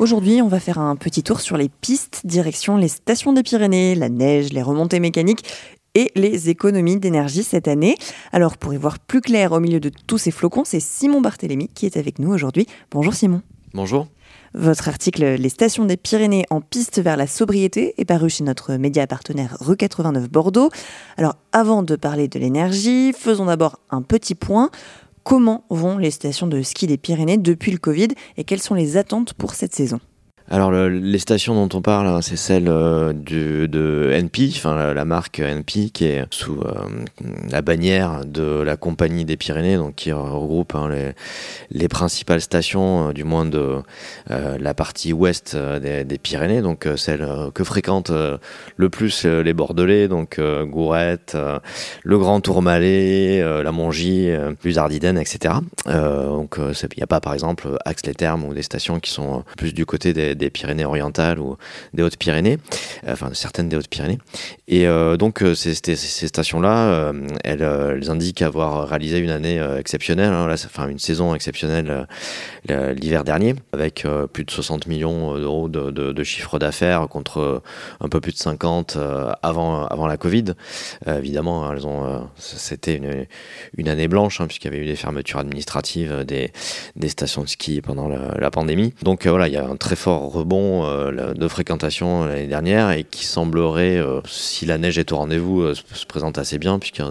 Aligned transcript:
Aujourd'hui, 0.00 0.40
on 0.40 0.48
va 0.48 0.60
faire 0.60 0.78
un 0.78 0.96
petit 0.96 1.22
tour 1.22 1.42
sur 1.42 1.58
les 1.58 1.68
pistes, 1.68 2.22
direction 2.24 2.78
les 2.78 2.88
stations 2.88 3.34
des 3.34 3.42
Pyrénées, 3.42 3.94
la 3.94 4.08
neige, 4.08 4.50
les 4.50 4.62
remontées 4.62 4.98
mécaniques 4.98 5.44
et 5.94 6.10
les 6.14 6.48
économies 6.48 6.98
d'énergie 6.98 7.42
cette 7.42 7.68
année. 7.68 7.96
Alors 8.32 8.56
pour 8.56 8.72
y 8.72 8.78
voir 8.78 8.98
plus 8.98 9.20
clair 9.20 9.52
au 9.52 9.60
milieu 9.60 9.78
de 9.78 9.90
tous 10.06 10.16
ces 10.16 10.30
flocons, 10.30 10.64
c'est 10.64 10.80
Simon 10.80 11.20
Barthélémy 11.20 11.68
qui 11.68 11.84
est 11.84 11.98
avec 11.98 12.18
nous 12.18 12.32
aujourd'hui. 12.32 12.66
Bonjour 12.90 13.12
Simon. 13.12 13.42
Bonjour. 13.74 14.06
Votre 14.54 14.88
article 14.88 15.34
Les 15.34 15.48
stations 15.50 15.84
des 15.84 15.98
Pyrénées 15.98 16.46
en 16.48 16.62
piste 16.62 16.98
vers 17.02 17.18
la 17.18 17.26
sobriété 17.26 17.92
est 17.98 18.06
paru 18.06 18.30
chez 18.30 18.42
notre 18.42 18.76
média 18.76 19.06
partenaire 19.06 19.58
Rue 19.60 19.76
89 19.76 20.30
Bordeaux. 20.30 20.70
Alors 21.18 21.36
avant 21.52 21.82
de 21.82 21.94
parler 21.94 22.26
de 22.26 22.38
l'énergie, 22.38 23.12
faisons 23.12 23.44
d'abord 23.44 23.80
un 23.90 24.00
petit 24.00 24.34
point. 24.34 24.70
Comment 25.30 25.64
vont 25.70 25.96
les 25.96 26.10
stations 26.10 26.48
de 26.48 26.60
ski 26.60 26.88
des 26.88 26.98
Pyrénées 26.98 27.38
depuis 27.38 27.70
le 27.70 27.78
Covid 27.78 28.08
et 28.36 28.42
quelles 28.42 28.60
sont 28.60 28.74
les 28.74 28.96
attentes 28.96 29.32
pour 29.32 29.54
cette 29.54 29.72
saison? 29.72 30.00
Alors 30.52 30.72
les 30.72 31.18
stations 31.20 31.54
dont 31.54 31.78
on 31.78 31.80
parle, 31.80 32.08
hein, 32.08 32.22
c'est 32.22 32.36
celle 32.36 32.68
euh, 32.68 33.12
de 33.12 34.10
NP, 34.12 34.50
la, 34.64 35.04
marque 35.04 35.38
NP 35.38 35.92
qui 35.92 36.06
est 36.06 36.24
sous 36.30 36.60
euh, 36.60 37.04
la 37.48 37.62
bannière 37.62 38.24
de 38.26 38.60
la 38.60 38.76
compagnie 38.76 39.24
des 39.24 39.36
Pyrénées, 39.36 39.76
donc 39.76 39.94
qui 39.94 40.10
regroupe 40.10 40.74
hein, 40.74 40.90
les, 41.70 41.88
principales 41.88 42.40
stations, 42.40 43.10
euh, 43.10 43.12
du 43.12 43.22
moins 43.22 43.46
de 43.46 43.78
la 44.28 44.74
partie 44.74 45.12
ouest 45.12 45.56
des, 45.56 46.18
Pyrénées, 46.20 46.62
donc 46.62 46.88
celle 46.96 47.26
que 47.54 47.62
fréquentent 47.62 48.12
le 48.76 48.90
plus 48.90 49.24
les 49.24 49.52
Bordelais, 49.52 50.08
donc 50.08 50.40
Gourette, 50.40 51.36
le 52.02 52.18
Grand 52.18 52.40
Tourmalet, 52.40 53.40
la 53.62 53.72
Mongie, 53.72 54.30
plus 54.58 54.78
Ardiden, 54.78 55.16
etc. 55.18 55.54
donc 55.86 56.58
il 56.58 56.96
n'y 56.96 57.02
a 57.02 57.06
pas 57.06 57.20
par 57.20 57.34
exemple 57.34 57.76
Axe-les-Thermes 57.84 58.44
ou 58.44 58.54
des 58.54 58.62
stations 58.62 59.00
qui 59.00 59.10
sont 59.10 59.44
plus 59.56 59.72
du 59.72 59.86
côté 59.86 60.12
des 60.12 60.39
des 60.40 60.50
Pyrénées-Orientales 60.50 61.38
ou 61.38 61.56
des 61.94 62.02
Hautes-Pyrénées, 62.02 62.58
euh, 63.06 63.12
enfin 63.12 63.30
certaines 63.34 63.68
des 63.68 63.76
Hautes-Pyrénées. 63.76 64.18
Et 64.66 64.86
euh, 64.86 65.16
donc 65.16 65.42
euh, 65.42 65.54
ces, 65.54 65.74
stations-là, 65.74 67.12
elles, 67.44 68.10
indiquent 68.10 68.42
avoir 68.42 68.88
réalisé 68.88 69.18
une 69.18 69.30
année 69.30 69.60
exceptionnelle, 69.78 70.32
hein, 70.32 70.52
enfin 70.52 70.88
une 70.88 70.98
saison 70.98 71.34
exceptionnelle 71.34 72.06
l'hiver 72.68 73.24
dernier, 73.24 73.54
avec 73.72 74.06
plus 74.32 74.44
de 74.44 74.50
60 74.50 74.86
millions 74.86 75.36
d'euros 75.38 75.68
de, 75.68 76.22
chiffre 76.22 76.58
d'affaires 76.58 77.08
contre 77.08 77.62
un 78.00 78.08
peu 78.08 78.20
plus 78.20 78.32
de 78.32 78.38
50 78.38 78.96
avant, 79.42 79.86
avant 79.86 80.06
la 80.06 80.16
Covid. 80.16 80.44
évidemment, 81.06 81.66
hein, 81.66 81.74
elles 81.74 81.86
ont, 81.86 82.28
c'était 82.36 83.00
une, 83.76 83.88
année 83.88 84.08
blanche, 84.08 84.40
hein, 84.40 84.46
puisqu'il 84.46 84.70
y 84.70 84.74
avait 84.74 84.82
eu 84.82 84.86
des 84.86 84.96
fermetures 84.96 85.40
administratives 85.40 86.24
des, 86.24 86.52
des 86.96 87.08
stations 87.08 87.42
de 87.42 87.48
ski 87.48 87.80
pendant 87.82 88.08
la, 88.08 88.34
la 88.38 88.50
pandémie. 88.50 88.94
Donc 89.02 89.26
voilà, 89.26 89.48
il 89.48 89.54
y 89.54 89.58
a 89.58 89.66
un 89.66 89.76
très 89.76 89.96
fort 89.96 90.29
rebond 90.30 90.84
euh, 90.84 91.34
de 91.34 91.48
fréquentation 91.48 92.24
l'année 92.24 92.46
dernière 92.46 92.90
et 92.90 93.04
qui 93.04 93.24
semblerait, 93.24 93.98
euh, 93.98 94.20
si 94.26 94.66
la 94.66 94.78
neige 94.78 94.98
est 94.98 95.12
au 95.12 95.16
rendez-vous, 95.16 95.62
euh, 95.62 95.74
se 95.74 96.06
présente 96.06 96.38
assez 96.38 96.58
bien 96.58 96.78
puisque 96.78 97.02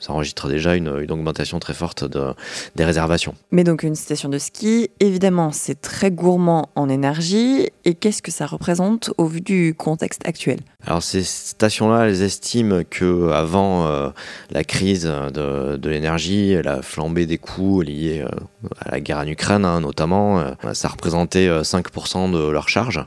ça 0.00 0.12
enregistre 0.12 0.48
déjà 0.48 0.74
une, 0.74 0.88
augmentation 0.88 1.58
très 1.58 1.74
forte 1.74 2.04
de, 2.04 2.34
des 2.74 2.84
réservations. 2.84 3.34
Mais 3.50 3.64
donc 3.64 3.82
une 3.82 3.94
station 3.94 4.28
de 4.28 4.38
ski, 4.38 4.90
évidemment, 5.00 5.52
c'est 5.52 5.80
très 5.80 6.10
gourmand 6.10 6.68
en 6.74 6.88
énergie. 6.88 7.68
Et 7.84 7.94
qu'est-ce 7.94 8.22
que 8.22 8.30
ça 8.30 8.46
représente 8.46 9.10
au 9.16 9.26
vu 9.26 9.40
du 9.40 9.74
contexte 9.76 10.26
actuel? 10.26 10.58
Alors 10.86 11.02
ces 11.02 11.22
stations-là, 11.22 12.06
elles 12.06 12.22
estiment 12.22 12.82
que 12.88 13.30
avant 13.30 13.86
euh, 13.86 14.10
la 14.50 14.62
crise 14.62 15.04
de, 15.04 15.76
de 15.76 15.90
l'énergie, 15.90 16.60
la 16.62 16.82
flambée 16.82 17.26
des 17.26 17.38
coûts 17.38 17.82
liés 17.82 18.24
euh, 18.24 18.68
à 18.80 18.92
la 18.92 19.00
guerre 19.00 19.18
en 19.18 19.26
Ukraine, 19.26 19.64
hein, 19.64 19.80
notamment, 19.80 20.38
euh, 20.38 20.72
ça 20.74 20.88
représentait 20.88 21.48
5% 21.48 22.30
de 22.32 22.50
leur 22.50 22.68
charge. 22.68 23.04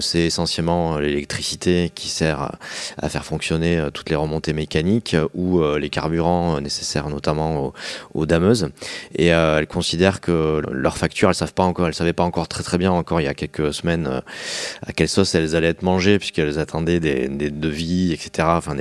c'est 0.00 0.20
essentiellement 0.20 0.98
l'électricité 0.98 1.90
qui 1.94 2.08
sert 2.08 2.56
à, 3.00 3.08
faire 3.08 3.24
fonctionner 3.24 3.88
toutes 3.92 4.10
les 4.10 4.16
remontées 4.16 4.52
mécaniques 4.52 5.16
ou 5.34 5.62
les 5.76 5.90
carburant 5.94 6.60
nécessaires 6.60 7.08
notamment 7.08 7.72
aux, 8.14 8.26
dameuses. 8.26 8.68
Et 9.14 9.32
euh, 9.32 9.58
elles 9.58 9.66
considèrent 9.66 10.20
que 10.20 10.60
leurs 10.70 10.96
factures, 10.96 11.28
elles 11.28 11.34
savent 11.34 11.54
pas 11.54 11.62
encore, 11.62 11.86
elles 11.86 11.94
savaient 11.94 12.12
pas 12.12 12.24
encore 12.24 12.48
très 12.48 12.62
très 12.62 12.78
bien 12.78 12.90
encore 12.90 13.20
il 13.20 13.24
y 13.24 13.28
a 13.28 13.34
quelques 13.34 13.72
semaines 13.72 14.08
euh, 14.08 14.20
à 14.84 14.92
quelle 14.92 15.08
sauce 15.08 15.34
elles 15.34 15.54
allaient 15.54 15.68
être 15.68 15.82
mangées 15.82 16.18
puisqu'elles 16.18 16.58
attendaient 16.58 17.00
des, 17.00 17.28
devis, 17.28 18.12
etc. 18.12 18.48
Enfin, 18.50 18.74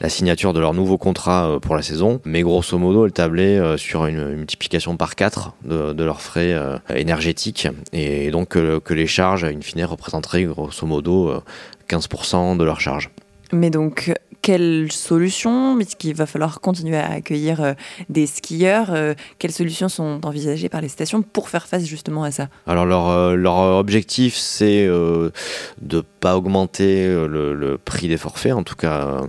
la 0.00 0.08
signature 0.08 0.52
de 0.52 0.60
leur 0.60 0.74
nouveau 0.74 0.98
contrat 0.98 1.48
euh, 1.48 1.58
pour 1.60 1.76
la 1.76 1.82
saison. 1.82 2.20
Mais 2.24 2.42
grosso 2.42 2.76
modo, 2.78 3.06
elles 3.06 3.12
tablaient 3.12 3.78
sur 3.78 4.06
une 4.06 4.34
multiplication 4.34 4.96
par 4.96 5.14
4 5.14 5.52
de, 5.64 6.04
leurs 6.04 6.20
frais 6.20 6.54
énergétiques 6.94 7.68
et 7.92 8.30
donc 8.30 8.48
que 8.48 8.94
les 8.94 9.06
charges, 9.06 9.44
in 9.44 9.60
fine, 9.60 9.84
représenteraient 9.84 10.44
grosso 10.44 10.86
modo 10.86 11.42
15% 11.88 12.56
de 12.56 12.64
leurs 12.64 12.80
charges. 12.80 13.10
Mais 13.54 13.70
donc, 13.70 14.12
quelles 14.44 14.92
solutions, 14.92 15.74
puisqu'il 15.76 16.14
va 16.14 16.26
falloir 16.26 16.60
continuer 16.60 16.98
à 16.98 17.12
accueillir 17.12 17.62
euh, 17.62 17.72
des 18.10 18.26
skieurs, 18.26 18.92
euh, 18.92 19.14
quelles 19.38 19.52
solutions 19.52 19.88
sont 19.88 20.20
envisagées 20.22 20.68
par 20.68 20.82
les 20.82 20.88
stations 20.88 21.22
pour 21.22 21.48
faire 21.48 21.66
face 21.66 21.86
justement 21.86 22.24
à 22.24 22.30
ça? 22.30 22.48
Alors 22.66 22.84
leur, 22.84 23.08
euh, 23.08 23.36
leur 23.36 23.56
objectif, 23.56 24.36
c'est 24.36 24.86
de 24.86 25.32
ne 25.80 26.00
pas 26.00 26.36
augmenter 26.36 27.06
le, 27.06 27.78
prix 27.82 28.08
des 28.08 28.18
forfaits, 28.18 28.52
en 28.52 28.64
tout 28.64 28.76
cas 28.76 29.20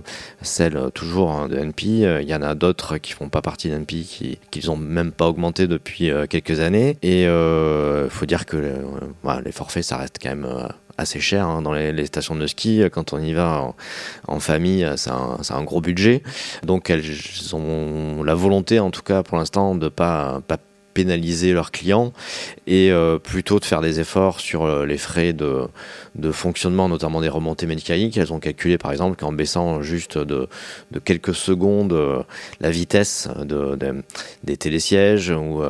celle 0.42 0.90
toujours 0.92 1.30
hein, 1.30 1.48
de 1.48 1.56
NP. 1.56 1.84
Il 2.20 2.28
y 2.28 2.34
en 2.34 2.42
a 2.42 2.54
d'autres 2.54 2.98
qui 2.98 3.12
font 3.12 3.30
pas 3.30 3.40
partie 3.40 3.70
d'NP, 3.70 4.02
qui 4.02 4.38
n'ont 4.66 4.76
même 4.76 5.12
pas 5.12 5.28
augmenté 5.28 5.66
depuis 5.66 6.10
quelques 6.28 6.60
années. 6.60 6.98
Et 7.02 7.22
il 7.22 8.10
faut 8.10 8.26
dire 8.26 8.44
que 8.44 8.56
les 8.56 9.52
forfaits, 9.52 9.84
ça 9.84 9.96
reste 9.96 10.18
quand 10.20 10.28
même 10.28 10.46
assez 10.98 11.20
cher 11.20 11.46
hein, 11.46 11.62
dans 11.62 11.72
les, 11.72 12.06
stations 12.06 12.34
de 12.34 12.46
ski. 12.46 12.82
Quand 12.92 13.12
on 13.12 13.18
y 13.18 13.32
va 13.32 13.74
en, 14.26 14.40
famille, 14.40 14.88
c'est 14.96 15.10
un, 15.10 15.38
un, 15.48 15.62
gros 15.64 15.80
budget. 15.80 16.22
Donc 16.62 16.90
elles 16.90 17.04
ont 17.52 18.22
la 18.22 18.34
volonté, 18.34 18.80
en 18.80 18.90
tout 18.90 19.02
cas 19.02 19.22
pour 19.22 19.38
l'instant, 19.38 19.74
de 19.74 19.88
pas, 19.88 20.40
pas 20.46 20.58
pénaliser 20.96 21.52
leurs 21.52 21.72
clients 21.72 22.14
et 22.66 22.90
euh, 22.90 23.18
plutôt 23.18 23.60
de 23.60 23.66
faire 23.66 23.82
des 23.82 24.00
efforts 24.00 24.40
sur 24.40 24.64
euh, 24.64 24.86
les 24.86 24.96
frais 24.96 25.34
de, 25.34 25.68
de, 26.14 26.32
fonctionnement, 26.32 26.88
notamment 26.88 27.20
des 27.20 27.28
remontées 27.28 27.66
mécaniques. 27.66 28.16
Elles 28.16 28.32
ont 28.32 28.40
calculé 28.40 28.78
par 28.78 28.92
exemple 28.92 29.16
qu'en 29.16 29.30
baissant 29.30 29.82
juste 29.82 30.16
de, 30.16 30.48
de, 30.92 30.98
quelques 30.98 31.34
secondes 31.34 31.92
euh, 31.92 32.22
la 32.62 32.70
vitesse 32.70 33.28
de, 33.44 33.76
des 34.42 34.56
télésièges 34.56 35.30
ou, 35.30 35.60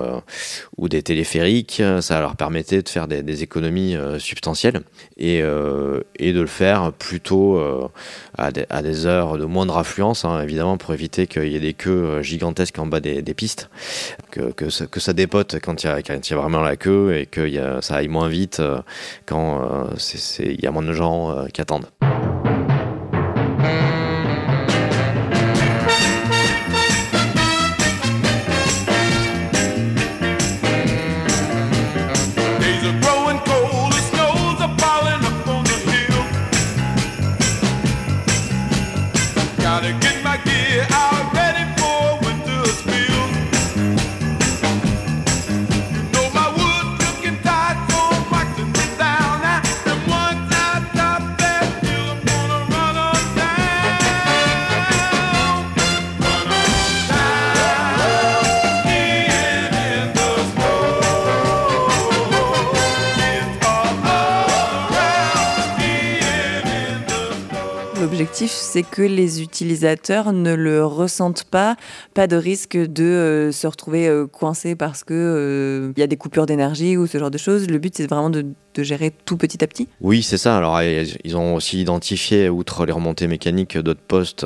ou 0.76 0.88
des 0.88 1.02
téléphériques, 1.02 1.82
ça 2.00 2.20
leur 2.20 2.36
permettait 2.36 2.82
de 2.82 2.88
faire 2.88 3.08
des, 3.08 3.42
économies 3.42 3.96
substantielles 4.18 4.80
et, 5.16 5.38
et, 5.38 6.32
de 6.32 6.40
le 6.40 6.46
faire 6.46 6.92
plutôt 6.92 7.60
à 8.38 8.82
des, 8.82 9.06
heures 9.06 9.38
de 9.38 9.44
moindre 9.44 9.76
affluence, 9.76 10.24
hein, 10.24 10.40
évidemment 10.42 10.78
pour 10.78 10.94
éviter 10.94 11.26
qu'il 11.26 11.48
y 11.48 11.56
ait 11.56 11.60
des 11.60 11.74
queues 11.74 12.22
gigantesques 12.22 12.78
en 12.78 12.86
bas 12.86 13.00
des, 13.00 13.22
des 13.22 13.34
pistes, 13.34 13.68
que, 14.30 14.52
que, 14.52 14.84
que 14.84 15.00
ça 15.00 15.12
des 15.16 15.26
potes 15.26 15.56
quand 15.60 15.82
il 15.82 15.86
y, 15.86 15.90
a 16.32 16.36
vraiment 16.36 16.62
la 16.62 16.76
queue 16.76 17.16
et 17.16 17.26
que 17.26 17.40
y 17.48 17.58
a, 17.58 17.82
ça 17.82 17.96
aille 17.96 18.08
moins 18.08 18.28
vite 18.28 18.60
euh, 18.60 18.80
quand 19.24 19.88
il 19.96 20.46
euh, 20.46 20.56
y 20.62 20.66
a 20.66 20.70
moins 20.70 20.82
de 20.82 20.92
gens 20.92 21.30
euh, 21.30 21.46
qui 21.46 21.60
attendent. 21.60 21.86
L'objectif, 68.38 68.65
c'est 68.76 68.82
que 68.82 69.00
les 69.00 69.40
utilisateurs 69.40 70.34
ne 70.34 70.52
le 70.52 70.84
ressentent 70.84 71.44
pas, 71.44 71.76
pas 72.12 72.26
de 72.26 72.37
risque 72.37 72.76
de 72.76 73.05
euh, 73.05 73.50
se 73.50 73.67
retrouver 73.67 74.06
euh, 74.06 74.26
coincés 74.26 74.76
parce 74.76 75.02
que 75.02 75.14
euh, 75.14 75.93
il 75.96 76.00
y 76.00 76.02
a 76.02 76.06
des 76.06 76.19
coupures 76.19 76.44
d'énergie 76.44 76.99
ou 76.99 77.06
ce 77.06 77.17
genre 77.17 77.31
de 77.31 77.38
choses. 77.38 77.70
Le 77.70 77.78
but, 77.78 77.94
c'est 77.96 78.06
vraiment 78.06 78.28
de, 78.28 78.44
gérer 78.78 79.11
tout 79.25 79.38
petit 79.38 79.64
à 79.64 79.67
petit. 79.67 79.88
Oui, 80.02 80.23
c'est 80.23 80.37
ça. 80.37 80.58
Alors, 80.58 80.82
ils 80.82 81.37
ont 81.38 81.55
aussi 81.55 81.81
identifié, 81.81 82.50
outre 82.50 82.84
les 82.84 82.93
remontées 82.93 83.26
mécaniques, 83.26 83.78
d'autres 83.78 84.02
postes 84.06 84.44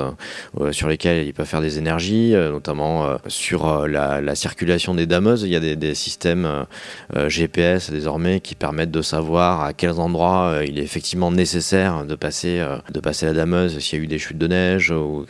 sur 0.71 0.87
lesquels 0.87 1.27
ils 1.27 1.35
peuvent 1.35 1.49
faire 1.49 1.61
des 1.61 1.79
énergies, 1.79 2.35
notamment 2.35 3.17
sur 3.27 3.89
la, 3.89 4.21
la 4.21 4.35
circulation 4.37 4.95
des 4.95 5.07
dameuses. 5.07 5.43
Il 5.43 5.51
y 5.51 5.57
a 5.57 5.75
des, 5.75 5.95
systèmes 5.97 6.65
GPS 7.27 7.91
désormais 7.91 8.39
qui 8.39 8.55
permettent 8.55 8.93
de 8.93 9.03
savoir 9.03 9.63
à 9.65 9.73
quels 9.73 9.99
endroits 9.99 10.61
il 10.65 10.79
est 10.79 10.85
effectivement 10.85 11.33
nécessaire 11.33 12.05
de 12.05 12.15
passer, 12.15 12.65
de 12.89 13.01
passer 13.01 13.27
la 13.27 13.33
dameuse, 13.33 13.81
s'il 13.81 13.99
y 13.99 14.01
a 14.01 14.05
eu 14.05 14.07
des 14.07 14.20
chutes 14.21 14.39
de 14.39 14.47
neige 14.47 14.91
ou, 14.91 15.27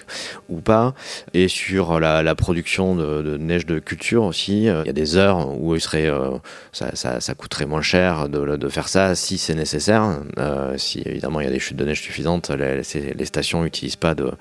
pas. 0.65 0.95
Et 1.35 1.49
sur 1.49 2.01
la, 2.01 2.35
production 2.35 2.95
de, 2.95 3.37
neige 3.39 3.67
de 3.67 3.79
culture 3.79 4.25
aussi, 4.25 4.69
euh, 4.69 4.83
il 4.85 4.87
y 4.87 4.91
a 4.91 4.93
des 4.93 5.17
heures 5.17 5.49
où 5.59 5.75
il 5.75 5.81
serait, 5.81 6.07
euh, 6.07 6.31
ça, 6.73 6.95
ça, 6.95 7.35
coûterait 7.35 7.67
moins 7.67 7.83
cher 7.83 8.29
de, 8.29 8.69
faire 8.69 8.89
ça 8.89 9.15
si 9.15 9.39
c'est 9.39 9.55
nécessaire. 9.55 10.21
Euh, 10.39 10.77
si 10.77 11.03
évidemment 11.05 11.41
il 11.41 11.45
y 11.45 11.49
a 11.49 11.53
des 11.53 11.59
chutes 11.59 11.77
de 11.77 11.85
neige 11.85 12.03
suffisantes, 12.03 12.51
les, 12.51 13.25
stations 13.25 13.63
n'utilisent 13.63 13.97
pas 13.97 14.15
de, 14.15 14.33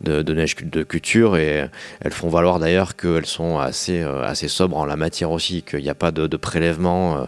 de, 0.00 0.32
neige 0.34 0.56
de 0.56 0.82
culture 0.82 1.36
et 1.36 1.68
elles 2.00 2.12
font 2.12 2.28
valoir 2.28 2.58
d'ailleurs 2.58 2.96
qu'elles 2.96 3.26
sont 3.26 3.58
assez, 3.58 4.02
assez 4.02 4.48
sobres 4.48 4.76
en 4.76 4.84
la 4.84 4.96
matière 4.96 5.30
aussi, 5.30 5.62
qu'il 5.62 5.82
n'y 5.82 5.90
a 5.90 5.94
pas 5.94 6.10
de, 6.10 6.26
de 6.26 6.36
prélèvement 6.36 7.26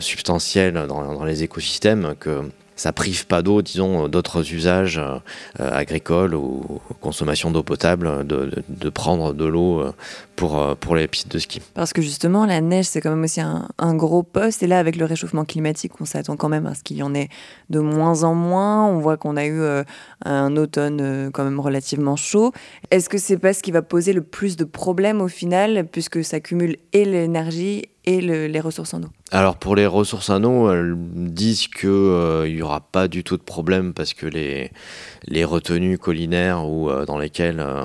substantiel 0.00 0.74
dans, 0.74 1.14
dans 1.14 1.24
les 1.24 1.42
écosystèmes, 1.42 2.14
que 2.18 2.42
ça 2.76 2.92
prive 2.92 3.26
pas 3.26 3.42
d'eau, 3.42 3.62
disons, 3.62 4.06
d'autres 4.08 4.52
usages 4.52 4.98
euh, 4.98 5.18
agricoles 5.58 6.34
ou 6.34 6.80
consommation 7.00 7.50
d'eau 7.50 7.62
potable, 7.62 8.26
de, 8.26 8.46
de, 8.46 8.62
de 8.68 8.90
prendre 8.90 9.32
de 9.32 9.46
l'eau 9.46 9.80
euh, 9.80 9.92
pour, 10.36 10.60
euh, 10.60 10.74
pour 10.74 10.94
les 10.94 11.08
pistes 11.08 11.32
de 11.32 11.38
ski. 11.38 11.60
Parce 11.74 11.92
que 11.92 12.02
justement, 12.02 12.46
la 12.46 12.60
neige, 12.60 12.84
c'est 12.86 13.00
quand 13.00 13.10
même 13.10 13.24
aussi 13.24 13.40
un, 13.40 13.68
un 13.78 13.94
gros 13.94 14.22
poste. 14.22 14.62
Et 14.62 14.66
là, 14.66 14.78
avec 14.78 14.96
le 14.96 15.04
réchauffement 15.04 15.44
climatique, 15.44 15.92
on 16.00 16.04
s'attend 16.04 16.36
quand 16.36 16.48
même 16.48 16.66
à 16.66 16.74
ce 16.74 16.82
qu'il 16.82 16.98
y 16.98 17.02
en 17.02 17.14
ait 17.14 17.28
de 17.70 17.80
moins 17.80 18.22
en 18.22 18.34
moins. 18.34 18.86
On 18.86 18.98
voit 19.00 19.16
qu'on 19.16 19.36
a 19.36 19.44
eu 19.46 19.60
euh, 19.60 19.82
un 20.24 20.56
automne 20.56 21.00
euh, 21.00 21.30
quand 21.32 21.44
même 21.44 21.58
relativement 21.60 22.16
chaud. 22.16 22.52
Est-ce 22.90 23.08
que 23.08 23.18
c'est 23.18 23.38
pas 23.38 23.52
ce 23.52 23.62
qui 23.62 23.72
va 23.72 23.82
poser 23.82 24.12
le 24.12 24.22
plus 24.22 24.56
de 24.56 24.64
problèmes 24.64 25.20
au 25.20 25.28
final, 25.28 25.86
puisque 25.90 26.22
ça 26.24 26.40
cumule 26.40 26.76
et 26.92 27.04
l'énergie 27.04 27.86
et 28.08 28.20
le- 28.20 28.46
les 28.46 28.60
ressources 28.60 28.94
en 28.94 29.02
eau? 29.02 29.08
Alors 29.32 29.56
pour 29.56 29.74
les 29.74 29.86
ressources 29.86 30.30
en 30.30 30.44
eau, 30.44 30.70
elles 30.70 30.94
disent 30.96 31.66
qu'il 31.66 31.88
euh, 31.88 32.46
n'y 32.48 32.62
aura 32.62 32.80
pas 32.80 33.08
du 33.08 33.24
tout 33.24 33.36
de 33.36 33.42
problème 33.42 33.92
parce 33.94 34.14
que 34.14 34.26
les, 34.26 34.70
les 35.26 35.44
retenues 35.44 35.98
collinaires 35.98 36.64
ou 36.68 36.88
euh, 36.88 37.04
dans 37.04 37.18
lesquelles 37.18 37.58
euh, 37.58 37.84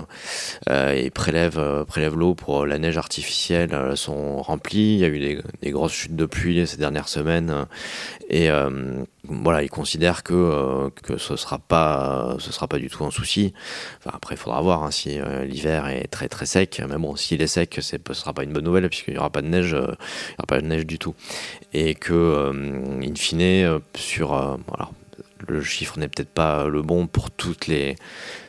euh, 0.69 1.01
ils 1.03 1.09
prélèvent, 1.12 1.57
euh, 1.57 1.83
prélèvent 1.86 2.15
l'eau 2.15 2.36
pour 2.42 2.66
la 2.66 2.80
neige 2.80 2.98
artificielle 2.98 3.74
euh, 3.74 3.96
sont 3.96 4.42
remplies. 4.42 4.96
Il 4.96 5.00
y 5.00 5.06
a 5.06 5.10
eu 5.10 5.20
des, 5.62 5.72
grosses 5.72 5.94
chutes 5.94 6.16
de 6.16 6.26
pluie 6.26 6.66
ces 6.66 6.78
dernières 6.78 7.08
semaines 7.08 7.52
euh, 7.52 7.66
et 8.30 8.50
euh, 8.50 9.04
voilà, 9.26 9.62
ils 9.62 9.70
considèrent 9.70 10.24
que, 10.24 10.34
euh, 10.34 10.90
ce 11.10 11.18
ce 11.18 11.36
sera 11.36 11.60
pas 11.60 12.38
du 12.80 12.90
tout 12.90 13.04
un 13.04 13.12
souci. 13.12 13.54
Après, 14.06 14.36
il 14.36 14.38
faudra 14.38 14.62
voir 14.62 14.84
hein, 14.84 14.92
si 14.92 15.20
euh, 15.20 15.46
l'hiver 15.46 15.88
est 15.88 16.08
très 16.08 16.28
très 16.28 16.46
sec. 16.46 16.82
Mais 16.90 16.98
bon, 16.98 17.16
s'il 17.16 17.42
est 17.42 17.48
sec, 17.48 17.78
ce 17.80 17.98
sera 18.14 18.34
pas 18.34 18.44
une 18.44 18.54
bonne 18.54 18.64
nouvelle 18.64 18.90
puisqu'il 18.90 19.14
n'y 19.14 19.20
aura 19.20 19.30
pas 19.30 19.42
de 19.42 19.48
neige, 19.48 19.74
euh, 19.74 19.96
il 20.30 20.32
y 20.32 20.36
aura 20.40 20.48
pas 20.48 20.62
de 20.62 20.66
neige 20.66 20.86
du 20.86 20.98
tout. 20.98 21.14
Et 21.74 21.94
que, 21.94 22.14
euh, 22.14 23.02
in 23.04 23.16
fine, 23.16 23.42
euh, 23.42 23.80
sur 23.96 24.34
euh, 24.34 24.58
le 25.48 25.62
chiffre 25.62 26.00
n'est 26.00 26.08
peut-être 26.08 26.34
pas 26.34 26.68
le 26.68 26.82
bon 26.82 27.08
pour 27.08 27.32
toutes 27.32 27.68
les 27.68 27.96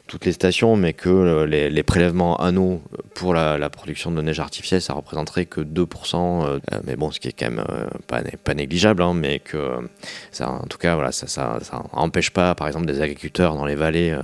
toutes 0.06 0.24
les 0.24 0.32
stations, 0.32 0.76
mais 0.76 0.92
que 0.92 1.08
euh, 1.08 1.46
les, 1.46 1.70
les 1.70 1.82
prélèvements 1.82 2.36
anneaux 2.36 2.82
pour 3.14 3.34
la, 3.34 3.70
production 3.70 4.10
de 4.10 4.20
neige 4.20 4.40
artificielle, 4.40 4.82
ça 4.82 4.92
représenterait 4.92 5.46
que 5.46 5.60
2%, 5.60 6.44
euh, 6.44 6.58
mais 6.84 6.96
bon, 6.96 7.10
ce 7.10 7.20
qui 7.20 7.28
est 7.28 7.32
quand 7.32 7.50
même 7.50 7.64
euh, 7.70 7.86
pas, 8.06 8.22
né- 8.22 8.36
pas 8.42 8.54
négligeable, 8.54 9.02
hein, 9.02 9.14
mais 9.14 9.38
que 9.38 9.88
ça, 10.30 10.50
en 10.50 10.66
tout 10.66 10.78
cas, 10.78 11.10
ça, 11.12 11.58
empêche 11.92 12.30
pas, 12.30 12.54
par 12.54 12.66
exemple, 12.66 12.86
des 12.86 13.00
agriculteurs 13.00 13.54
dans 13.54 13.64
les 13.64 13.74
vallées 13.74 14.16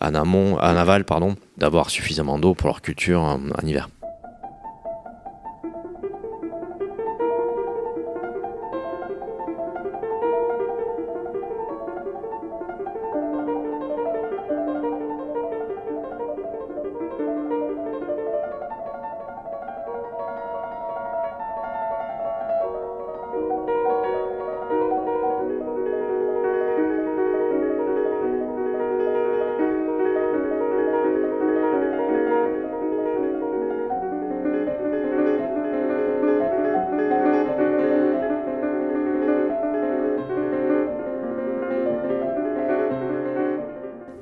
en 0.00 0.14
amont, 0.14 0.56
en 0.56 0.76
aval, 0.76 1.04
d'avoir 1.56 1.90
suffisamment 1.90 2.38
d'eau 2.38 2.54
pour 2.54 2.68
leur 2.68 2.82
culture 2.82 3.20
en 3.20 3.66
hiver. 3.66 3.88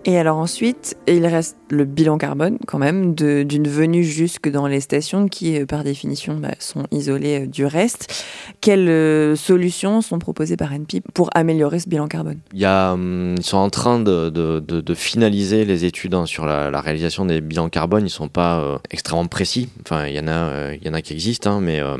Et 0.08 0.16
alors 0.16 0.38
ensuite, 0.38 0.96
il 1.06 1.26
reste 1.26 1.58
le 1.68 1.84
bilan 1.84 2.16
carbone 2.16 2.56
quand 2.66 2.78
même 2.78 3.14
d'une 3.14 3.68
venue 3.68 4.04
jusque 4.04 4.50
dans 4.50 4.66
les 4.66 4.80
stations 4.80 5.28
qui, 5.28 5.60
euh, 5.60 5.66
par 5.66 5.84
définition, 5.84 6.34
bah, 6.34 6.54
sont 6.60 6.86
isolées 6.90 7.42
euh, 7.42 7.46
du 7.46 7.66
reste. 7.66 8.24
Quelles 8.62 8.88
euh, 8.88 9.36
solutions 9.36 10.00
sont 10.00 10.18
proposées 10.18 10.56
par 10.56 10.72
NP 10.72 11.02
pour 11.12 11.28
améliorer 11.34 11.78
ce 11.78 11.90
bilan 11.90 12.08
carbone? 12.08 12.38
Hum, 12.54 13.34
ils 13.36 13.44
sont 13.44 13.58
en 13.58 13.68
train 13.68 14.00
de, 14.00 14.94
finaliser 14.94 15.66
les 15.66 15.84
études 15.84 16.14
hein, 16.14 16.24
sur 16.24 16.46
la, 16.46 16.80
réalisation 16.80 17.26
des 17.26 17.42
bilans 17.42 17.68
carbone. 17.68 18.06
Ils 18.06 18.10
sont 18.10 18.28
pas 18.28 18.80
extrêmement 18.90 19.26
précis. 19.26 19.68
Enfin, 19.82 20.06
il 20.06 20.14
y 20.14 20.20
en 20.20 20.28
a, 20.28 20.72
y 20.72 20.88
en 20.88 20.94
a 20.94 21.02
qui 21.02 21.12
existent, 21.12 21.50
hein, 21.50 21.60
mais 21.60 21.80
euh, 21.80 21.98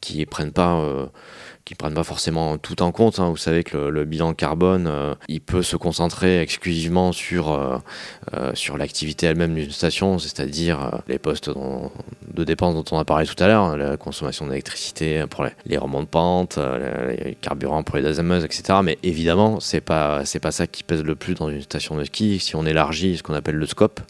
qui 0.00 0.26
prennent 0.26 0.50
pas. 0.50 0.82
Qui 1.66 1.74
prennent 1.74 1.94
pas 1.94 2.04
forcément 2.04 2.58
tout 2.58 2.80
en 2.80 2.92
compte. 2.92 3.18
hein. 3.18 3.28
Vous 3.28 3.36
savez 3.36 3.64
que 3.64 3.76
le, 3.76 4.04
bilan 4.04 4.34
carbone, 4.34 4.86
euh, 4.86 5.14
il 5.26 5.40
peut 5.40 5.64
se 5.64 5.76
concentrer 5.76 6.40
exclusivement 6.40 7.10
sur 7.10 7.50
euh, 7.50 7.78
euh, 8.34 8.52
sur 8.54 8.78
l'activité 8.78 9.26
elle-même 9.26 9.52
d'une 9.52 9.72
station, 9.72 10.20
c'est-à-dire 10.20 11.02
les 11.08 11.18
postes 11.18 11.50
de 11.50 12.44
dépenses 12.44 12.76
dont 12.76 12.96
on 12.96 13.00
a 13.00 13.04
parlé 13.04 13.26
tout 13.26 13.42
à 13.42 13.48
l'heure, 13.48 13.64
hein, 13.64 13.76
la 13.76 13.96
consommation 13.96 14.46
d'électricité 14.46 15.24
pour 15.28 15.42
les, 15.42 15.50
les 15.66 15.76
remonts 15.76 16.02
de 16.02 16.06
pente, 16.06 16.56
les, 16.56 17.34
carburants 17.40 17.82
pour 17.82 17.96
les 17.96 18.02
dasameuses, 18.04 18.44
etc. 18.44 18.78
Mais 18.84 18.96
évidemment, 19.02 19.58
c'est 19.58 19.80
pas 19.80 20.22
pas 20.40 20.52
ça 20.52 20.66
qui 20.68 20.84
pèse 20.84 21.02
le 21.02 21.16
plus 21.16 21.34
dans 21.34 21.48
une 21.48 21.62
station 21.62 21.96
de 21.96 22.04
ski. 22.04 22.38
Si 22.38 22.54
on 22.54 22.64
élargit 22.64 23.16
ce 23.16 23.24
qu'on 23.24 23.34
appelle 23.34 23.56
le 23.56 23.66
scope, 23.66 24.00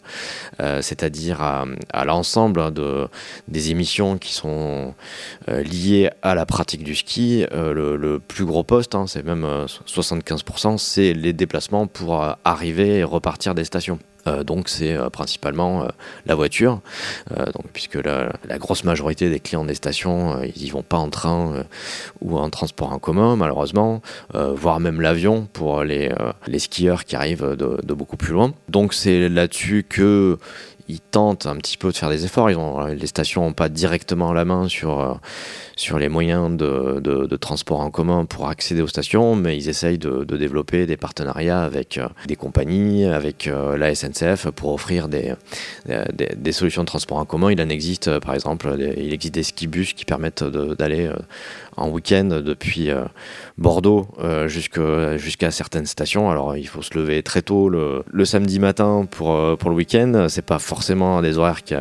c'est-à-dire 0.59 1.41
à, 1.41 1.65
l'ensemble 2.05 2.71
de 2.71 3.07
des 3.47 3.71
émissions 3.71 4.19
qui 4.19 4.33
sont 4.33 4.93
liées 5.47 6.11
à 6.21 6.35
la 6.35 6.45
pratique 6.45 6.83
du 6.83 6.93
ski, 6.93 7.46
euh, 7.53 7.97
le, 7.97 8.19
plus 8.19 8.45
gros 8.45 8.63
poste, 8.63 8.95
hein, 8.95 9.05
c'est 9.07 9.23
même 9.23 9.45
euh, 9.45 9.65
75%, 9.65 10.77
c'est 10.77 11.13
les 11.13 11.33
déplacements 11.33 11.87
pour 11.87 12.23
euh, 12.23 12.33
arriver 12.43 12.97
et 12.97 13.03
repartir 13.03 13.55
des 13.55 13.63
stations. 13.63 13.99
Euh, 14.27 14.43
donc 14.43 14.69
c'est 14.69 14.93
euh, 14.95 15.09
principalement 15.09 15.83
euh, 15.83 15.87
la 16.25 16.35
voiture, 16.35 16.81
Euh, 17.31 17.45
donc, 17.45 17.65
puisque 17.73 17.95
la, 17.95 18.31
grosse 18.57 18.83
majorité 18.83 19.29
des 19.29 19.39
clients 19.39 19.65
des 19.65 19.75
stations, 19.75 20.37
euh, 20.37 20.45
ils 20.55 20.65
y 20.65 20.69
vont 20.69 20.83
pas 20.83 20.97
en 20.97 21.09
train 21.09 21.53
euh, 21.53 21.63
ou 22.21 22.37
en 22.37 22.49
transport 22.49 22.91
en 22.91 22.99
commun 22.99 23.35
malheureusement, 23.35 24.01
euh, 24.35 24.53
voire 24.53 24.79
même 24.79 25.01
l'avion 25.01 25.47
pour 25.53 25.83
les, 25.83 26.09
euh, 26.09 26.31
les 26.47 26.59
skieurs 26.59 27.05
qui 27.05 27.15
arrivent 27.15 27.55
de 27.57 27.93
beaucoup 27.93 28.17
plus 28.17 28.33
loin. 28.33 28.53
Donc 28.69 28.93
c'est 28.93 29.29
là-dessus 29.29 29.85
que 29.87 30.37
ils 30.87 31.01
tentent 31.01 31.45
un 31.45 31.55
petit 31.57 31.77
peu 31.77 31.91
de 31.91 31.97
faire 31.97 32.09
des 32.09 32.25
efforts. 32.25 32.49
Les 32.49 33.07
stations 33.07 33.43
n'ont 33.43 33.53
pas 33.53 33.69
directement 33.69 34.33
la 34.33 34.45
main 34.45 34.67
sur, 34.67 34.99
euh, 34.99 35.13
sur 35.75 35.99
les 35.99 36.09
moyens 36.09 36.55
de, 36.55 36.99
de, 36.99 37.35
transport 37.35 37.81
en 37.81 37.91
commun 37.91 38.25
pour 38.25 38.47
accéder 38.47 38.81
aux 38.81 38.87
stations, 38.87 39.35
mais 39.35 39.57
ils 39.57 39.69
essayent 39.69 39.97
de, 39.97 40.23
développer 40.23 40.85
des 40.85 40.97
partenariats 40.97 41.61
avec 41.61 41.97
euh, 41.97 42.07
des 42.27 42.35
compagnies, 42.35 43.05
avec 43.05 43.47
euh, 43.47 43.77
la 43.77 43.93
SNCF 43.93 44.49
pour 44.51 44.73
offrir 44.73 45.07
des, 45.07 45.33
des, 45.87 46.29
des 46.35 46.51
solutions 46.51 46.83
de 46.83 46.87
transport 46.87 47.17
en 47.17 47.25
commun. 47.25 47.51
Il 47.51 47.61
en 47.61 47.69
existe, 47.69 48.19
par 48.19 48.33
exemple, 48.33 48.75
il 48.97 49.13
existe 49.13 49.33
des 49.33 49.43
skibus 49.43 49.93
qui 49.93 50.05
permettent 50.05 50.43
d'aller 50.43 51.11
en 51.77 51.89
week-end 51.89 52.41
depuis 52.43 52.89
euh, 52.89 53.05
Bordeaux 53.57 54.07
euh, 54.19 54.47
jusqu'à 54.47 55.51
certaines 55.51 55.85
stations. 55.85 56.29
Alors 56.29 56.57
il 56.57 56.67
faut 56.67 56.81
se 56.81 56.97
lever 56.97 57.23
très 57.23 57.41
tôt 57.41 57.69
le, 57.69 58.03
samedi 58.25 58.59
matin 58.59 59.07
pour, 59.09 59.35
euh, 59.35 59.55
pour 59.55 59.69
le 59.69 59.75
week-end. 59.75 60.25
C'est 60.27 60.45
pas 60.45 60.59
forcément 60.59 61.21
des 61.21 61.37
horaires 61.37 61.63
qui 61.63 61.75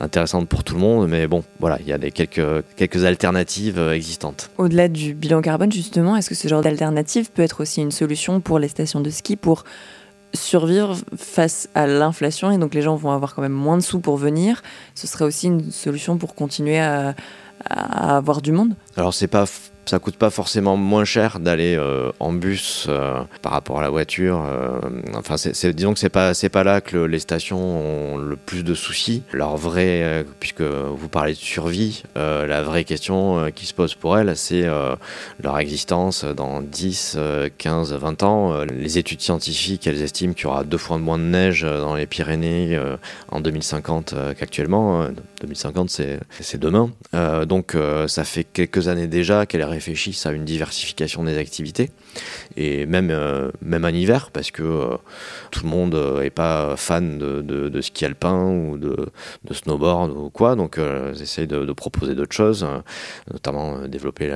intéressantes 0.00 0.48
pour 0.48 0.64
tout 0.64 0.74
le 0.74 0.80
monde, 0.80 1.08
mais 1.08 1.26
bon, 1.26 1.44
voilà, 1.60 1.78
il 1.80 1.88
y 1.88 1.92
a 1.92 1.98
quelques, 2.10 2.64
quelques 2.76 3.04
alternatives 3.04 3.78
existantes. 3.92 4.50
Au-delà 4.58 4.88
du 4.88 5.14
bilan 5.14 5.40
carbone, 5.40 5.72
justement, 5.72 6.16
est-ce 6.16 6.28
que 6.28 6.34
ce 6.34 6.46
genre 6.46 6.60
d'alternative 6.60 7.30
peut 7.30 7.42
être 7.42 7.62
aussi 7.62 7.80
une 7.80 7.92
solution 7.92 8.40
pour 8.40 8.58
les 8.58 8.68
stations 8.68 9.00
de 9.00 9.08
ski 9.08 9.36
pour 9.36 9.64
survivre 10.34 10.96
face 11.16 11.68
à 11.74 11.86
l'inflation 11.86 12.50
et 12.50 12.58
donc 12.58 12.74
les 12.74 12.82
gens 12.82 12.96
vont 12.96 13.12
avoir 13.12 13.34
quand 13.34 13.42
même 13.42 13.52
moins 13.52 13.78
de 13.78 13.82
sous 13.82 14.00
pour 14.00 14.16
venir? 14.16 14.62
Ce 14.94 15.06
serait 15.06 15.24
aussi 15.24 15.46
une 15.46 15.70
solution 15.70 16.18
pour 16.18 16.34
continuer 16.34 16.78
à, 16.78 17.14
à 17.64 18.16
avoir 18.16 18.42
du 18.42 18.52
monde. 18.52 18.74
Alors 18.96 19.14
c'est 19.14 19.28
pas 19.28 19.46
ça 19.86 19.98
coûte 19.98 20.16
pas 20.16 20.30
forcément 20.30 20.76
moins 20.76 21.04
cher 21.04 21.40
d'aller 21.40 21.76
euh, 21.76 22.10
en 22.20 22.32
bus 22.32 22.86
euh, 22.88 23.20
par 23.42 23.52
rapport 23.52 23.78
à 23.78 23.82
la 23.82 23.90
voiture. 23.90 24.44
Euh, 24.46 24.80
enfin, 25.14 25.36
disons 25.72 25.94
que 25.94 25.98
c'est 25.98 26.08
pas 26.08 26.34
c'est 26.34 26.48
pas 26.48 26.64
là 26.64 26.80
que 26.80 26.96
les 26.96 27.18
stations 27.18 27.58
ont 27.58 28.16
le 28.16 28.36
plus 28.36 28.64
de 28.64 28.74
soucis. 28.74 29.22
Leur 29.32 29.56
vrai, 29.56 30.24
puisque 30.40 30.62
vous 30.62 31.08
parlez 31.08 31.32
de 31.32 31.38
survie, 31.38 32.02
la 32.14 32.62
vraie 32.62 32.84
question 32.84 33.50
qui 33.54 33.66
se 33.66 33.74
pose 33.74 33.94
pour 33.94 34.18
elles, 34.18 34.36
c'est 34.36 34.64
leur 35.42 35.58
existence 35.58 36.24
dans 36.24 36.60
10, 36.60 37.18
15, 37.58 37.94
20 37.94 38.22
ans. 38.22 38.64
Les 38.64 38.98
études 38.98 39.20
scientifiques, 39.20 39.86
elles 39.86 40.02
estiment 40.02 40.34
qu'il 40.34 40.44
y 40.44 40.46
aura 40.46 40.64
deux 40.64 40.78
fois 40.78 40.98
moins 40.98 41.18
de 41.18 41.24
neige 41.24 41.62
dans 41.62 41.94
les 41.94 42.06
Pyrénées 42.06 42.78
en 43.30 43.40
2050 43.40 44.14
qu'actuellement. 44.38 45.08
2050, 45.40 45.90
c'est, 45.90 46.20
c'est 46.40 46.58
demain. 46.58 46.90
donc, 47.46 47.76
ça 48.06 48.24
fait 48.24 48.44
quelques 48.44 48.88
années 48.88 49.06
déjà 49.06 49.46
qu'elle 49.46 49.60
est 49.60 49.64
réfléchissent 49.74 50.26
à 50.26 50.32
une 50.32 50.44
diversification 50.44 51.24
des 51.24 51.38
activités, 51.38 51.90
et 52.56 52.86
même, 52.86 53.10
euh, 53.10 53.50
en 53.72 53.88
hiver, 53.88 54.30
parce 54.32 54.50
que 54.50 54.62
euh, 54.62 54.96
tout 55.50 55.64
le 55.64 55.68
monde 55.68 55.94
n'est 55.94 56.26
euh, 56.26 56.30
pas 56.30 56.76
fan 56.76 57.18
de, 57.18 57.80
ski 57.80 58.04
alpin 58.04 58.50
ou 58.50 58.78
de, 58.78 59.08
snowboard 59.52 60.10
ou 60.12 60.30
quoi, 60.30 60.56
donc 60.56 60.78
ils 60.78 61.22
essayent 61.22 61.46
de, 61.46 61.72
proposer 61.72 62.14
d'autres 62.14 62.34
choses, 62.34 62.66
notamment 63.32 63.86
développer 63.88 64.32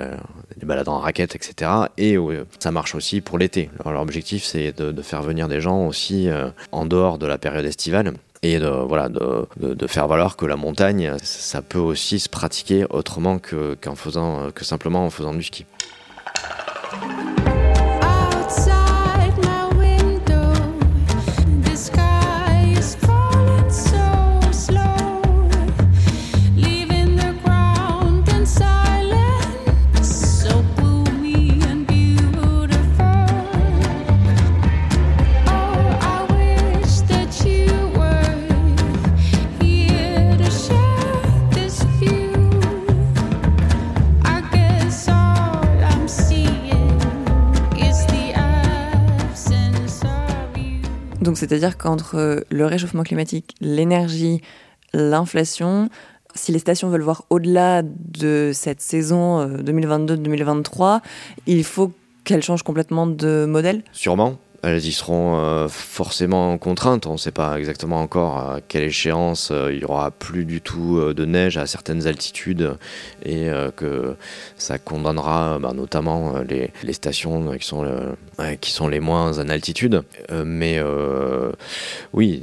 des 0.56 0.66
balades 0.66 0.88
en 0.88 0.98
raquettes, 0.98 1.36
etc. 1.36 1.70
Et 1.96 2.16
ça 2.58 2.72
marche 2.72 2.94
aussi 2.94 3.20
pour 3.20 3.38
l'été. 3.38 3.70
leur 3.84 4.02
objectif, 4.02 4.44
c'est 4.44 4.76
de, 4.76 5.02
faire 5.02 5.22
venir 5.22 5.48
des 5.48 5.60
gens 5.60 5.86
aussi 5.86 6.28
en 6.72 6.84
dehors 6.84 7.18
de 7.18 7.26
la 7.26 7.38
période 7.38 7.64
estivale 7.64 8.12
et 8.42 8.58
de, 8.58 8.68
voilà, 8.68 9.08
de, 9.08 9.86
faire 9.86 10.06
valoir 10.06 10.36
que 10.36 10.46
la 10.46 10.56
montagne, 10.56 11.12
ça 11.22 11.62
peut 11.62 11.78
aussi 11.78 12.18
se 12.20 12.28
pratiquer 12.28 12.84
autrement 12.90 13.38
que, 13.38 13.76
qu'en 13.80 13.94
faisant, 13.94 14.50
que 14.54 14.64
simplement 14.64 15.04
en 15.04 15.10
faisant 15.10 15.34
du 15.34 15.42
ski. 15.42 15.66
C'est-à-dire 51.38 51.78
qu'entre 51.78 52.44
le 52.50 52.66
réchauffement 52.66 53.04
climatique, 53.04 53.54
l'énergie, 53.60 54.42
l'inflation, 54.92 55.88
si 56.34 56.52
les 56.52 56.58
stations 56.58 56.88
veulent 56.88 57.02
voir 57.02 57.24
au-delà 57.30 57.82
de 57.82 58.50
cette 58.52 58.80
saison 58.80 59.46
2022-2023, 59.46 60.96
euh, 60.96 60.98
il 61.46 61.62
faut 61.64 61.92
qu'elles 62.24 62.42
changent 62.42 62.64
complètement 62.64 63.06
de 63.06 63.46
modèle. 63.48 63.82
Sûrement 63.92 64.36
elles 64.62 64.84
y 64.84 64.92
seront 64.92 65.36
euh, 65.36 65.68
forcément 65.68 66.58
contraintes. 66.58 67.06
On 67.06 67.12
ne 67.12 67.18
sait 67.18 67.32
pas 67.32 67.58
exactement 67.58 68.00
encore 68.00 68.38
à 68.38 68.60
quelle 68.66 68.84
échéance 68.84 69.50
euh, 69.52 69.72
il 69.72 69.80
y 69.80 69.84
aura 69.84 70.10
plus 70.10 70.44
du 70.44 70.60
tout 70.60 70.98
euh, 70.98 71.14
de 71.14 71.24
neige 71.24 71.56
à 71.56 71.66
certaines 71.66 72.06
altitudes 72.06 72.76
et 73.24 73.48
que 73.76 74.16
ça 74.56 74.78
condamnera 74.78 75.58
bah, 75.58 75.72
notamment 75.74 76.34
les, 76.42 76.92
stations 76.92 77.52
qui 77.56 77.66
sont, 77.66 77.86
qui 78.60 78.70
sont 78.70 78.88
les 78.88 79.00
moins 79.00 79.38
en 79.38 79.48
altitude. 79.48 80.02
mais 80.44 80.80
oui, 82.12 82.42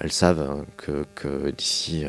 elles 0.00 0.12
savent 0.12 0.64
que, 0.76 1.04
que 1.14 1.50
d'ici 1.50 2.04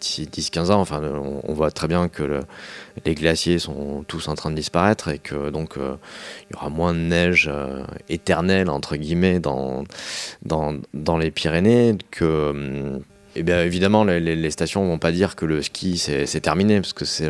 d'ici 0.00 0.28
10-15 0.30 0.70
ans. 0.70 0.80
Enfin, 0.80 1.00
on, 1.02 1.52
voit 1.52 1.70
très 1.70 1.88
bien 1.88 2.08
que 2.08 2.40
les 3.04 3.14
glaciers 3.14 3.58
sont 3.58 4.04
tous 4.06 4.28
en 4.28 4.34
train 4.34 4.50
de 4.50 4.56
disparaître 4.56 5.08
et 5.08 5.18
que 5.18 5.50
donc 5.50 5.76
euh, 5.76 5.96
il 6.48 6.54
y 6.54 6.56
aura 6.56 6.68
moins 6.68 6.94
de 6.94 6.98
neige 7.00 7.50
euh, 7.52 7.84
éternelle 8.08 8.70
entre 8.70 8.96
guillemets 8.96 9.40
dans, 9.40 9.84
dans, 10.42 10.76
dans 10.94 11.18
les 11.18 11.30
Pyrénées 11.30 11.96
que 12.10 13.00
et 13.36 13.40
eh 13.40 13.42
bien 13.42 13.62
évidemment 13.62 14.04
les, 14.04 14.20
les, 14.20 14.50
stations 14.50 14.84
vont 14.84 14.98
pas 14.98 15.12
dire 15.12 15.36
que 15.36 15.44
le 15.44 15.62
ski 15.62 15.98
c'est 15.98 16.40
terminé 16.40 16.80
parce 16.80 16.92
que 16.92 17.04
c'est 17.04 17.28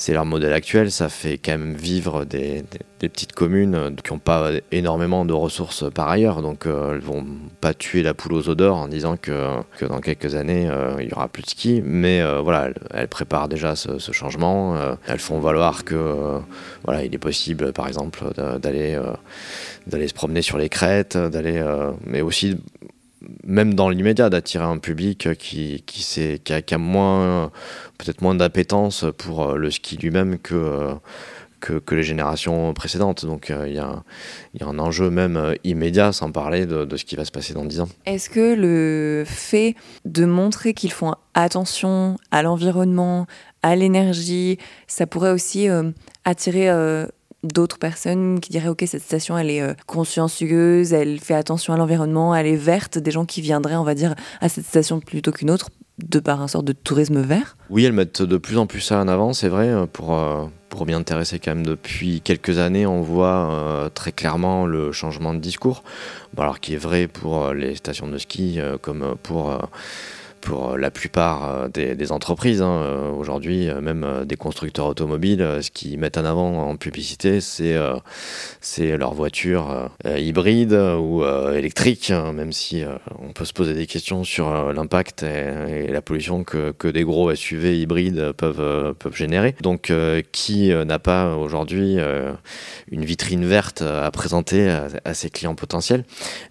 c'est 0.00 0.14
leur 0.14 0.24
modèle 0.24 0.54
actuel. 0.54 0.90
Ça 0.90 1.10
fait 1.10 1.36
quand 1.36 1.52
même 1.52 1.74
vivre 1.74 2.24
des, 2.24 2.64
petites 2.98 3.32
communes 3.32 3.74
euh, 3.74 3.90
qui 3.90 4.12
n'ont 4.12 4.18
pas 4.18 4.50
énormément 4.72 5.26
de 5.26 5.34
ressources 5.34 5.84
par 5.92 6.08
ailleurs. 6.08 6.40
Donc 6.40 6.64
euh, 6.64 6.94
elles 6.94 7.00
vont 7.00 7.26
pas 7.60 7.74
tuer 7.74 8.02
la 8.02 8.14
poule 8.14 8.32
aux 8.32 8.48
odeurs 8.48 8.76
en 8.76 8.88
disant 8.88 9.18
que, 9.18 9.58
dans 9.86 10.00
quelques 10.00 10.34
années 10.34 10.68
euh, 10.70 10.96
il 11.00 11.10
y 11.10 11.12
aura 11.12 11.28
plus 11.28 11.42
de 11.42 11.50
ski. 11.50 11.82
Mais 11.84 12.22
voilà, 12.42 12.70
elles, 12.94 13.08
préparent 13.08 13.48
déjà 13.48 13.76
ce, 13.76 13.98
changement. 14.12 14.76
elles 15.06 15.18
font 15.18 15.38
valoir 15.38 15.84
que 15.84 16.38
voilà, 16.84 17.04
il 17.04 17.14
est 17.14 17.18
possible 17.18 17.72
par 17.72 17.86
exemple 17.86 18.24
d'aller 18.58 18.98
d'aller 19.86 20.08
se 20.08 20.14
promener 20.14 20.42
sur 20.42 20.56
les 20.56 20.68
crêtes, 20.68 21.16
d'aller 21.16 21.62
mais 22.06 22.22
aussi 22.22 22.56
même 23.44 23.74
dans 23.74 23.88
l'immédiat, 23.88 24.30
d'attirer 24.30 24.64
un 24.64 24.78
public 24.78 25.34
qui, 25.38 25.82
qui, 25.86 26.40
qui 26.42 26.74
a, 26.74 26.78
moins, 26.78 27.50
peut-être 27.98 28.22
moins 28.22 28.34
d'appétence 28.34 29.04
pour 29.18 29.42
euh, 29.42 29.56
le 29.56 29.70
ski 29.70 29.96
lui-même 29.96 30.38
que, 30.38 30.94
que, 31.60 31.74
que, 31.74 31.94
les 31.94 32.02
générations 32.02 32.72
précédentes. 32.72 33.26
Donc 33.26 33.50
euh, 33.50 33.68
il 33.68 33.74
y, 33.74 33.78
a, 33.78 34.02
y, 34.58 34.62
a 34.62 34.66
un 34.66 34.78
enjeu 34.78 35.10
même 35.10 35.36
euh, 35.36 35.54
immédiat, 35.64 36.12
sans 36.12 36.32
parler 36.32 36.64
de, 36.66 36.84
de, 36.84 36.96
ce 36.96 37.04
qui 37.04 37.16
va 37.16 37.24
se 37.24 37.32
passer 37.32 37.52
dans 37.52 37.64
10 37.64 37.80
ans. 37.80 37.88
Est-ce 38.06 38.30
que 38.30 38.54
le 38.54 39.24
fait 39.26 39.74
de 40.04 40.24
montrer 40.24 40.72
qu'ils 40.72 40.92
font 40.92 41.14
attention 41.34 42.16
à 42.30 42.42
l'environnement, 42.42 43.26
à 43.62 43.76
l'énergie, 43.76 44.58
ça 44.86 45.06
pourrait 45.06 45.32
aussi 45.32 45.68
attirer 46.24 46.70
d'autres 47.42 47.78
personnes 47.78 48.40
qui 48.40 48.50
diraient 48.50 48.68
ok 48.68 48.84
cette 48.86 49.02
station 49.02 49.38
elle 49.38 49.50
est 49.50 49.62
euh, 49.62 49.74
consciencieuse, 49.86 50.92
elle 50.92 51.20
fait 51.20 51.34
attention 51.34 51.72
à 51.72 51.76
l'environnement, 51.76 52.34
elle 52.34 52.46
est 52.46 52.56
verte, 52.56 52.98
des 52.98 53.10
gens 53.10 53.24
qui 53.24 53.40
viendraient 53.40 53.76
on 53.76 53.84
va 53.84 53.94
dire 53.94 54.14
à 54.40 54.48
cette 54.48 54.66
station 54.66 55.00
plutôt 55.00 55.32
qu'une 55.32 55.50
autre 55.50 55.70
de 55.98 56.18
par 56.18 56.40
un 56.40 56.48
sort 56.48 56.62
de 56.62 56.72
tourisme 56.72 57.20
vert? 57.20 57.58
Oui, 57.68 57.84
elles 57.84 57.92
mettent 57.92 58.22
de 58.22 58.38
plus 58.38 58.56
en 58.56 58.66
plus 58.66 58.80
ça 58.80 59.00
en 59.00 59.08
avant, 59.08 59.34
c'est 59.34 59.48
vrai, 59.48 59.68
euh, 59.68 59.84
pour, 59.86 60.14
euh, 60.14 60.46
pour 60.70 60.86
m'y 60.86 60.94
intéresser 60.94 61.38
quand 61.38 61.54
même 61.54 61.66
depuis 61.66 62.22
quelques 62.22 62.58
années, 62.58 62.86
on 62.86 63.02
voit 63.02 63.90
très 63.94 64.12
clairement 64.12 64.66
le 64.66 64.92
changement 64.92 65.34
de 65.34 65.40
discours, 65.40 65.82
alors 66.38 66.60
qui 66.60 66.74
est 66.74 66.78
vrai 66.78 67.06
pour 67.06 67.52
les 67.52 67.74
stations 67.74 68.08
de 68.08 68.16
ski 68.16 68.58
comme 68.80 69.16
pour 69.22 69.58
pour 70.40 70.76
la 70.76 70.90
plupart 70.90 71.50
euh, 71.50 71.68
des, 71.68 72.12
entreprises. 72.12 72.62
Hein, 72.62 72.82
euh, 72.82 73.10
aujourd'hui, 73.10 73.68
euh, 73.68 73.80
même 73.80 74.24
des 74.24 74.36
constructeurs 74.36 74.86
automobiles, 74.86 75.46
ce 75.60 75.70
qu'ils 75.70 75.98
mettent 75.98 76.18
en 76.18 76.24
avant 76.24 76.68
en 76.68 76.76
publicité, 76.76 77.40
c'est 77.40 77.76
c'est 78.60 78.96
leur 78.96 79.14
voiture 79.14 79.90
hybride 80.04 80.72
ou 80.72 81.24
électrique, 81.54 82.10
hein, 82.10 82.32
même 82.32 82.52
si 82.52 82.82
on 83.18 83.32
peut 83.32 83.44
se 83.44 83.52
poser 83.52 83.74
des 83.74 83.86
questions 83.86 84.24
sur 84.24 84.72
l'impact 84.72 85.22
et, 85.22 85.88
la 85.88 86.02
pollution 86.02 86.44
que, 86.44 86.88
des 86.88 87.04
gros 87.04 87.34
SUV 87.34 87.78
hybrides 87.78 88.32
peuvent, 88.32 88.94
générer. 89.12 89.54
Donc, 89.60 89.92
qui 90.32 90.70
n'a 90.70 90.98
pas 90.98 91.36
aujourd'hui 91.36 91.98
une 92.90 93.04
vitrine 93.04 93.44
verte 93.44 93.82
à 93.82 94.10
présenter 94.10 94.68
à, 95.04 95.14
ses 95.14 95.30
clients 95.30 95.54
potentiels? 95.54 96.04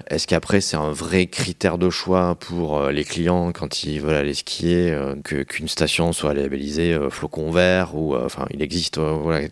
Est-ce 0.10 0.28
qu'après, 0.28 0.62
c'est 0.62 0.78
un 0.78 0.92
vrai 0.92 1.28
critère 1.28 1.78
de 1.78 1.90
choix 1.90 2.36
pour 2.36 2.88
les 2.90 3.04
clients 3.04 3.52
quand 3.52 3.79
qui 3.80 4.00
veulent 4.00 4.36
skier, 4.36 4.92
euh, 4.92 5.16
qu'une 5.24 5.70
station 5.70 6.12
soit 6.12 6.34
labellisée 6.34 6.94
euh, 6.94 7.10
flocon 7.10 7.50
vert, 7.50 7.96
ou 7.96 8.14
euh, 8.14 8.28
il 8.50 8.62
existe 8.62 9.00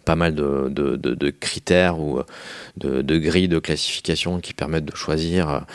pas 0.04 0.16
mal 0.16 0.36
de, 0.36 1.30
critères 1.40 1.98
ou 1.98 2.20
de, 2.76 3.18
grilles 3.18 3.48
de 3.48 3.60
classification 3.60 4.42
qui 4.42 4.54
permettent 4.54 4.86
de 4.86 4.96
choisir 4.96 5.66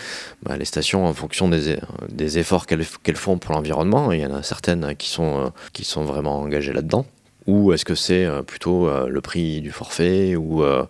bah, 0.42 0.58
les 0.58 0.66
stations 0.66 1.06
en 1.06 1.14
fonction 1.14 1.48
des, 1.48 1.78
des 2.10 2.38
efforts 2.38 2.66
qu'elles 2.66 3.16
font 3.16 3.38
pour 3.38 3.54
l'environnement. 3.54 4.12
Il 4.12 4.20
y 4.20 4.26
en 4.26 4.34
a 4.34 4.42
certaines 4.42 4.96
qui 4.96 5.08
sont, 5.08 5.52
qui 5.72 5.84
sont 5.84 6.04
vraiment 6.04 6.40
engagées 6.40 6.74
là-dedans. 6.74 7.06
Ou 7.46 7.72
est-ce 7.72 7.84
que 7.84 7.94
c'est 7.94 8.24
euh, 8.24 8.42
plutôt 8.42 8.88
euh, 8.88 9.08
le 9.08 9.20
prix 9.20 9.60
du 9.60 9.70
forfait 9.70 10.36
ou 10.36 10.62
euh, 10.62 10.84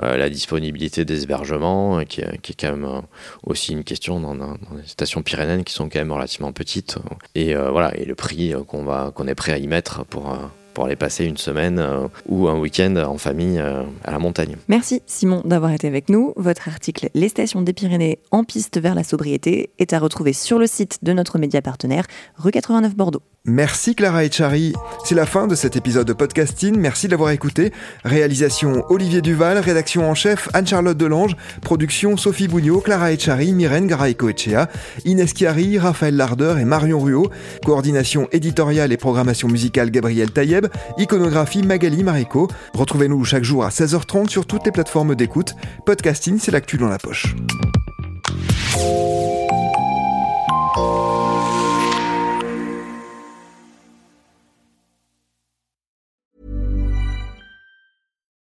la 0.00 0.28
disponibilité 0.28 1.04
des 1.04 1.22
hébergements, 1.22 2.04
qui, 2.04 2.20
est 2.20 2.60
quand 2.60 2.70
même 2.70 3.02
aussi 3.44 3.72
une 3.72 3.84
question 3.84 4.20
dans, 4.20 4.34
les 4.34 4.86
stations 4.86 5.22
pyrénéennes 5.22 5.64
qui 5.64 5.72
sont 5.72 5.88
quand 5.88 5.98
même 5.98 6.12
relativement 6.12 6.52
petites. 6.52 6.98
Et 7.34 7.54
voilà, 7.54 7.96
et 7.96 8.04
le 8.04 8.14
prix 8.14 8.52
qu'on 8.68 9.10
qu'on 9.12 9.26
est 9.26 9.34
prêt 9.34 9.52
à 9.52 9.58
y 9.58 9.66
mettre 9.66 10.04
pour 10.04 10.36
pour 10.76 10.84
aller 10.84 10.94
passer 10.94 11.24
une 11.24 11.38
semaine 11.38 11.82
ou 12.28 12.48
un 12.48 12.58
week-end 12.58 12.94
en 12.96 13.16
famille 13.16 13.58
à 13.58 14.10
la 14.10 14.18
montagne. 14.18 14.56
Merci 14.68 15.00
Simon 15.06 15.40
d'avoir 15.46 15.72
été 15.72 15.86
avec 15.86 16.10
nous. 16.10 16.34
Votre 16.36 16.68
article 16.68 17.08
Les 17.14 17.30
stations 17.30 17.62
des 17.62 17.72
Pyrénées 17.72 18.18
en 18.30 18.44
piste 18.44 18.78
vers 18.78 18.94
la 18.94 19.02
sobriété 19.02 19.70
est 19.78 19.94
à 19.94 19.98
retrouver 19.98 20.34
sur 20.34 20.58
le 20.58 20.66
site 20.66 20.98
de 21.02 21.14
notre 21.14 21.38
média 21.38 21.62
partenaire, 21.62 22.04
rue 22.36 22.50
89 22.50 22.94
Bordeaux. 22.94 23.22
Merci 23.48 23.94
Clara 23.94 24.24
Echari. 24.24 24.72
C'est 25.04 25.14
la 25.14 25.24
fin 25.24 25.46
de 25.46 25.54
cet 25.54 25.76
épisode 25.76 26.04
de 26.08 26.12
podcasting. 26.12 26.76
Merci 26.76 27.06
d'avoir 27.06 27.30
écouté. 27.30 27.72
Réalisation 28.04 28.84
Olivier 28.88 29.20
Duval, 29.20 29.58
rédaction 29.58 30.10
en 30.10 30.16
chef 30.16 30.48
Anne-Charlotte 30.52 30.98
Delange, 30.98 31.36
production 31.62 32.16
Sophie 32.16 32.48
Bougnot, 32.48 32.80
Clara 32.80 33.12
Echari, 33.12 33.52
Myrène 33.52 33.86
Garaïco-Echea, 33.86 34.68
Inès 35.04 35.32
Chiari, 35.32 35.78
Raphaël 35.78 36.16
Larder 36.16 36.56
et 36.60 36.64
Marion 36.64 36.98
Ruot, 36.98 37.30
coordination 37.64 38.26
éditoriale 38.32 38.90
et 38.90 38.96
programmation 38.96 39.46
musicale 39.46 39.92
Gabriel 39.92 40.32
Taïeb, 40.32 40.65
iconographie 40.98 41.62
Magali 41.62 42.02
Marico. 42.02 42.48
Retrouvez-nous 42.74 43.24
chaque 43.24 43.44
jour 43.44 43.64
à 43.64 43.70
16h30 43.70 44.28
sur 44.28 44.46
toutes 44.46 44.64
les 44.66 44.72
plateformes 44.72 45.14
d'écoute. 45.14 45.54
Podcasting, 45.84 46.38
c'est 46.38 46.50
l'actu 46.52 46.76
dans 46.78 46.88
la 46.88 46.98
poche. 46.98 47.34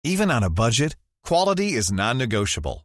Even 0.07 0.31
on 0.31 0.43
a 0.43 0.51
budget, 0.51 0.97
quality 1.23 1.73
is 1.73 1.91
non-negotiable. 1.91 2.85